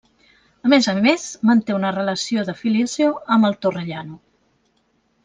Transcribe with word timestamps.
A 0.67 0.69
més 0.71 0.85
a 0.93 0.93
més, 0.99 1.25
manté 1.49 1.75
una 1.79 1.91
relació 1.97 2.45
de 2.47 2.55
filiació 2.63 3.11
amb 3.37 3.49
el 3.51 3.59
Torrellano. 3.67 4.19